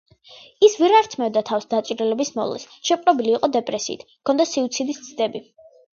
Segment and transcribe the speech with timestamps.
[0.67, 5.45] ის ვერ ართმევდა თავს დაჭრილების მოვლას, შეპყრობილი იყო დეპრესიით, ჰქონდა სუიციდის ცდები.